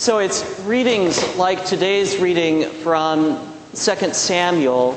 [0.00, 3.36] So it's readings like today's reading from
[3.74, 4.92] 2 Samuel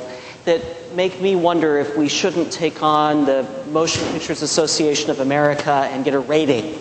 [0.45, 0.63] that
[0.95, 6.05] make me wonder if we shouldn't take on the Motion Pictures Association of America and
[6.05, 6.79] get a rating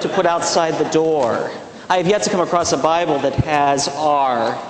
[0.00, 1.52] to put outside the door.
[1.88, 4.60] I have yet to come across a Bible that has R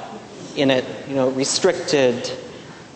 [0.54, 2.30] in it, you know, restricted.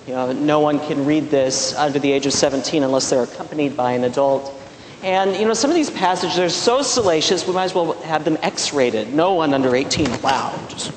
[0.06, 3.78] You know, no one can read this under the age of 17 unless they're accompanied
[3.78, 4.57] by an adult.
[5.02, 8.24] And, you know, some of these passages are so salacious, we might as well have
[8.24, 9.14] them X rated.
[9.14, 10.70] No one under 18 allowed.
[10.70, 10.92] Just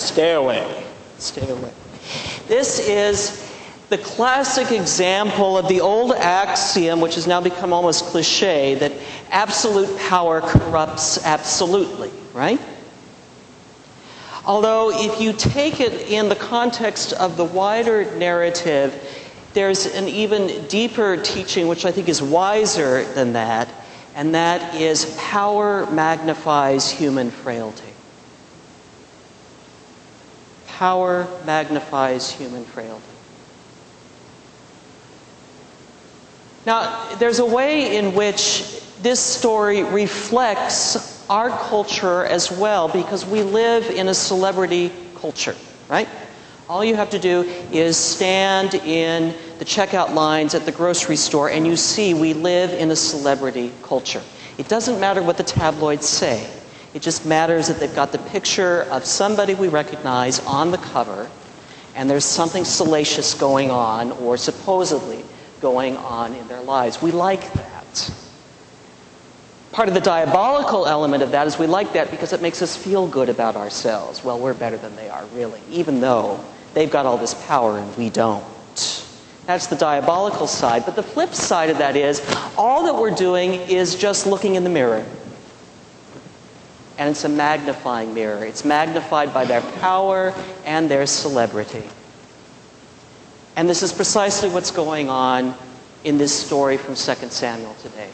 [0.00, 0.84] stay away.
[1.18, 1.70] Stay away.
[2.48, 3.44] This is
[3.90, 8.92] the classic example of the old axiom, which has now become almost cliche, that
[9.30, 12.60] absolute power corrupts absolutely, right?
[14.46, 18.92] Although, if you take it in the context of the wider narrative,
[19.54, 23.68] there's an even deeper teaching, which I think is wiser than that,
[24.14, 27.92] and that is power magnifies human frailty.
[30.66, 33.02] Power magnifies human frailty.
[36.66, 43.42] Now, there's a way in which this story reflects our culture as well because we
[43.42, 45.54] live in a celebrity culture,
[45.88, 46.08] right?
[46.66, 51.50] All you have to do is stand in the checkout lines at the grocery store
[51.50, 54.22] and you see we live in a celebrity culture.
[54.56, 56.48] It doesn't matter what the tabloids say.
[56.94, 61.30] It just matters that they've got the picture of somebody we recognize on the cover
[61.94, 65.22] and there's something salacious going on or supposedly
[65.60, 67.02] going on in their lives.
[67.02, 68.14] We like that.
[69.70, 72.74] Part of the diabolical element of that is we like that because it makes us
[72.74, 74.24] feel good about ourselves.
[74.24, 76.42] Well, we're better than they are, really, even though
[76.74, 78.44] they've got all this power and we don't.
[79.46, 80.84] That's the diabolical side.
[80.84, 82.22] But the flip side of that is
[82.56, 85.04] all that we're doing is just looking in the mirror.
[86.96, 88.44] And it's a magnifying mirror.
[88.44, 90.32] It's magnified by their power
[90.64, 91.82] and their celebrity.
[93.56, 95.54] And this is precisely what's going on
[96.04, 98.10] in this story from 2 Samuel today.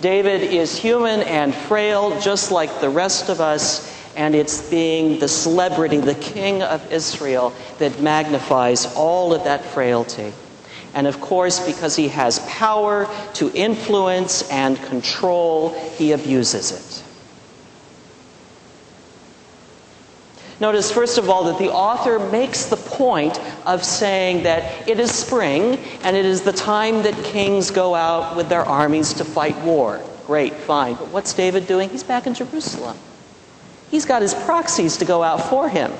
[0.00, 5.28] David is human and frail, just like the rest of us, and it's being the
[5.28, 10.32] celebrity, the king of Israel, that magnifies all of that frailty.
[10.94, 17.04] And of course, because he has power to influence and control, he abuses it.
[20.60, 25.10] Notice, first of all, that the author makes the point of saying that it is
[25.10, 29.56] spring and it is the time that kings go out with their armies to fight
[29.62, 30.00] war.
[30.26, 30.94] Great, fine.
[30.94, 31.90] But what's David doing?
[31.90, 32.96] He's back in Jerusalem.
[33.94, 35.92] He's got his proxies to go out for him.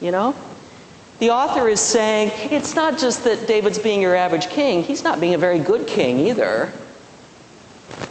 [0.00, 0.34] You know?
[1.18, 5.20] The author is saying it's not just that David's being your average king, he's not
[5.20, 6.72] being a very good king either.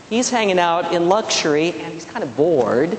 [0.10, 2.98] He's hanging out in luxury and he's kind of bored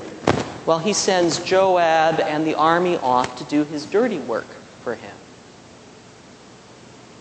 [0.66, 4.46] well, he sends Joab and the army off to do his dirty work
[4.82, 5.14] for him.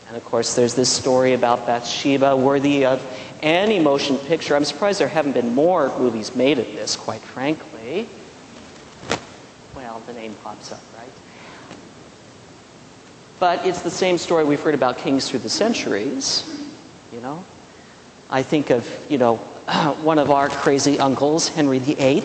[0.08, 3.06] And of course, there's this story about Bathsheba worthy of
[3.42, 4.56] any motion picture.
[4.56, 8.08] I'm surprised there haven't been more movies made of this, quite frankly.
[10.06, 11.09] The name pops up, right?
[13.40, 16.72] But it's the same story we've heard about kings through the centuries,
[17.12, 17.44] you know.
[18.30, 19.36] I think of, you know,
[20.02, 22.24] one of our crazy uncles, Henry VIII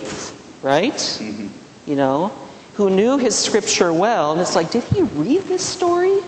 [0.62, 0.92] right?
[0.92, 1.48] Mm-hmm.
[1.86, 2.28] You know,
[2.74, 4.32] who knew his scripture well.
[4.32, 6.18] And it's like, did he read this story?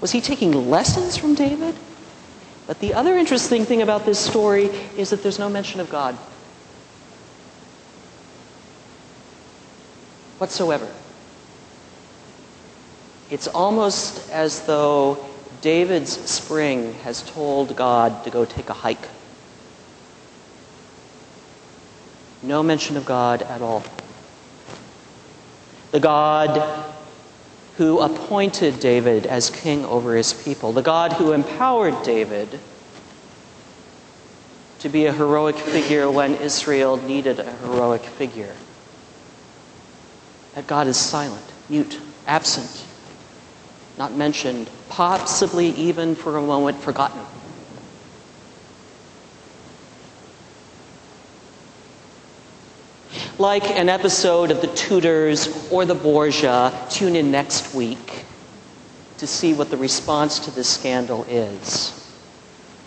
[0.00, 1.74] Was he taking lessons from David?
[2.66, 4.66] But the other interesting thing about this story
[4.96, 6.16] is that there's no mention of God
[10.42, 10.88] whatsoever.
[13.30, 15.24] It's almost as though
[15.60, 19.08] David's spring has told God to go take a hike.
[22.42, 23.84] No mention of God at all.
[25.92, 26.92] The God
[27.76, 32.58] who appointed David as king over his people, the God who empowered David
[34.80, 38.56] to be a heroic figure when Israel needed a heroic figure.
[40.54, 42.86] That God is silent, mute, absent,
[43.98, 47.20] not mentioned, possibly even for a moment forgotten.
[53.42, 58.24] like an episode of The Tudors or The Borgia, tune in next week
[59.18, 61.98] to see what the response to this scandal is.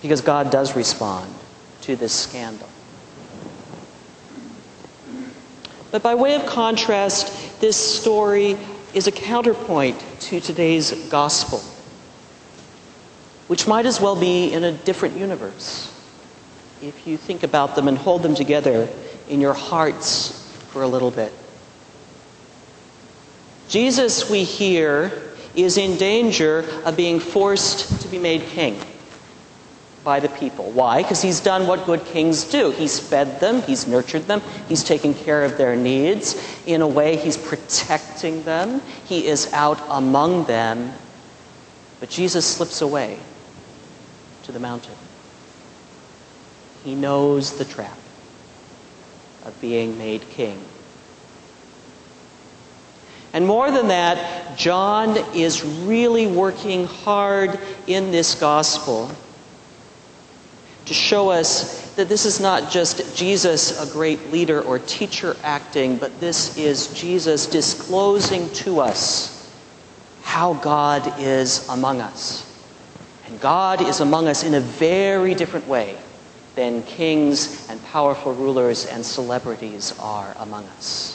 [0.02, 1.34] Because God does respond
[1.82, 2.70] to this scandal.
[5.92, 8.58] But by way of contrast, this story
[8.94, 11.60] is a counterpoint to today's gospel,
[13.48, 15.92] which might as well be in a different universe
[16.82, 18.88] if you think about them and hold them together
[19.30, 21.34] in your hearts for a little bit.
[23.68, 28.80] Jesus, we hear, is in danger of being forced to be made king
[30.06, 30.72] by the people.
[30.72, 31.02] Why?
[31.02, 32.72] Because he's done what good kings do.
[32.72, 36.42] He's fed them, he's nurtured them, he's taken care of their needs.
[36.66, 40.94] In a way, he's protecting them, he is out among them.
[42.00, 43.20] But Jesus slips away
[44.44, 44.96] to the mountain.
[46.84, 47.98] He knows the trap
[49.44, 50.64] of being made king.
[53.34, 59.12] And more than that, John is really working hard in this gospel
[60.86, 65.98] to show us that this is not just Jesus, a great leader or teacher, acting,
[65.98, 69.52] but this is Jesus disclosing to us
[70.22, 72.44] how God is among us.
[73.28, 75.98] And God is among us in a very different way
[76.56, 81.12] than kings and powerful rulers and celebrities are among us.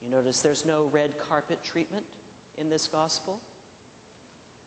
[0.00, 2.06] You notice there's no red carpet treatment
[2.56, 3.40] in this gospel.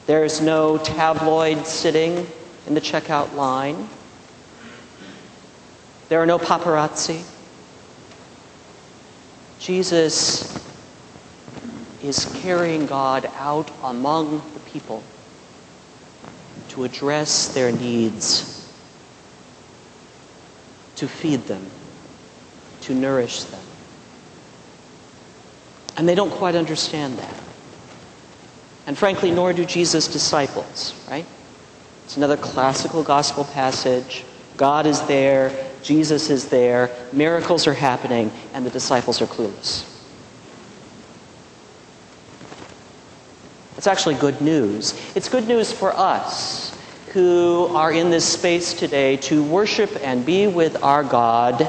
[0.07, 2.27] There's no tabloid sitting
[2.71, 3.89] in the checkout line.
[6.07, 7.21] There are no paparazzi.
[9.59, 10.57] Jesus
[12.01, 15.03] is carrying God out among the people
[16.69, 18.73] to address their needs,
[20.95, 21.65] to feed them,
[22.83, 23.65] to nourish them.
[25.97, 27.35] And they don't quite understand that.
[28.87, 31.25] And frankly, nor do Jesus' disciples, right?
[32.11, 34.25] It's another classical gospel passage.
[34.57, 39.87] God is there, Jesus is there, miracles are happening, and the disciples are clueless.
[43.77, 44.93] It's actually good news.
[45.15, 46.77] It's good news for us
[47.13, 51.65] who are in this space today to worship and be with our God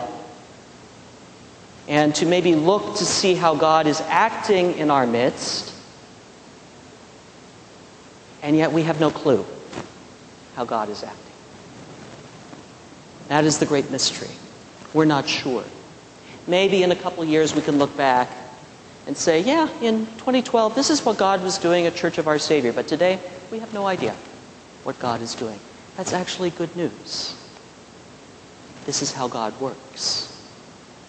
[1.87, 5.73] and to maybe look to see how God is acting in our midst.
[8.43, 9.47] And yet we have no clue
[10.55, 11.33] how God is acting.
[13.29, 14.35] That is the great mystery.
[14.93, 15.65] We're not sure.
[16.47, 18.29] Maybe in a couple years we can look back
[19.07, 22.39] and say, yeah, in 2012, this is what God was doing at Church of Our
[22.39, 22.73] Savior.
[22.73, 23.19] But today,
[23.51, 24.15] we have no idea
[24.85, 25.59] what God is doing.
[25.97, 27.37] That's actually good news.
[28.87, 30.29] This is how God works.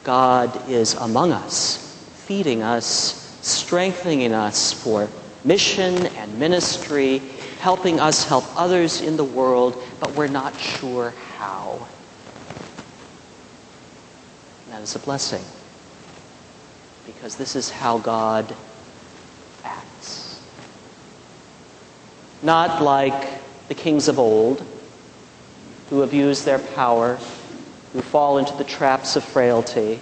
[0.04, 5.08] God is among us, feeding us, strengthening us for
[5.44, 7.22] mission and ministry,
[7.64, 11.88] helping us help others in the world, but we're not sure how.
[14.66, 15.42] And that is a blessing
[17.06, 18.54] because this is how God
[19.64, 20.42] acts.
[22.42, 23.40] Not like
[23.70, 24.66] the kings of old
[25.90, 27.18] who abuse their power,
[27.94, 30.02] who fall into the traps of frailty,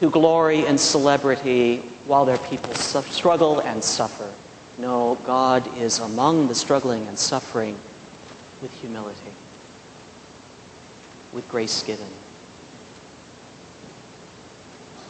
[0.00, 4.32] who glory in celebrity while their people struggle and suffer.
[4.78, 7.76] No, God is among the struggling and suffering
[8.62, 9.32] with humility,
[11.32, 12.06] with grace given.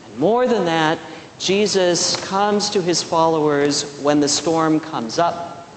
[0.06, 0.98] And more than that,
[1.38, 5.68] Jesus comes to his followers when the storm comes up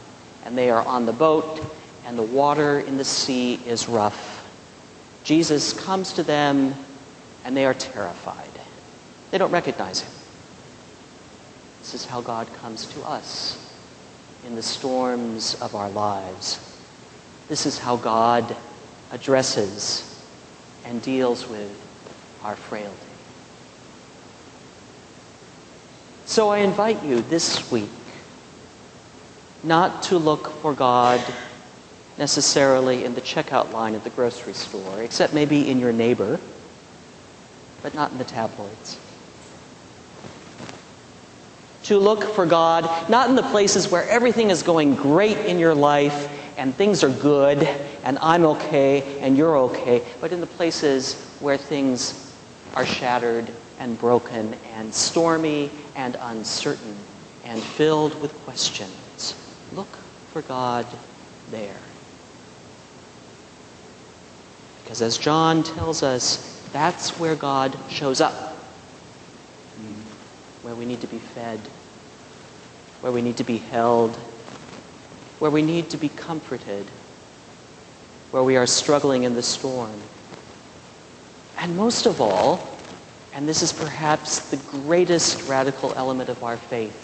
[0.46, 1.62] and they are on the boat
[2.06, 4.50] and the water in the sea is rough.
[5.26, 6.74] Jesus comes to them
[7.44, 8.48] and they are terrified.
[9.31, 10.12] They don't recognize him.
[11.81, 13.70] This is how God comes to us
[14.45, 16.60] in the storms of our lives.
[17.48, 18.56] This is how God
[19.12, 20.26] addresses
[20.86, 21.69] and deals with
[22.44, 22.95] our frailty.
[26.26, 27.90] So I invite you this week
[29.64, 31.21] not to look for God
[32.18, 36.40] necessarily in the checkout line at the grocery store, except maybe in your neighbor,
[37.83, 38.98] but not in the tabloids
[41.83, 45.73] to look for God, not in the places where everything is going great in your
[45.73, 47.64] life and things are good
[48.04, 52.35] and I'm okay and you're okay, but in the places where things
[52.76, 56.95] are shattered and broken and stormy and uncertain
[57.44, 59.35] and filled with questions.
[59.73, 59.90] Look
[60.31, 60.85] for God
[61.50, 61.80] there.
[64.83, 68.60] Because as John tells us, that's where God shows up
[70.71, 71.59] where we need to be fed,
[73.01, 74.16] where we need to be held,
[75.40, 76.85] where we need to be comforted,
[78.31, 79.99] where we are struggling in the storm.
[81.57, 82.66] And most of all,
[83.33, 86.95] and this is perhaps the greatest radical element of our faith,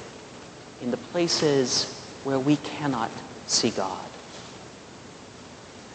[0.82, 1.94] in the places
[2.24, 3.12] where we cannot
[3.48, 4.06] see God.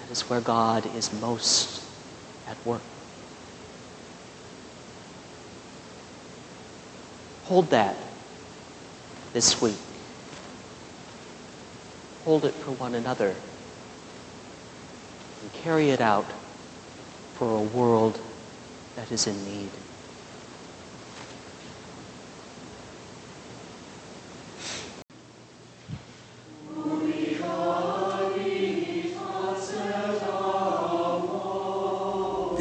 [0.03, 1.83] That is where God is most
[2.47, 2.83] at work.
[7.53, 7.95] Hold that
[9.35, 9.77] this week.
[12.25, 13.35] Hold it for one another
[15.43, 16.25] and carry it out
[17.35, 18.19] for a world
[18.97, 19.69] that is in need.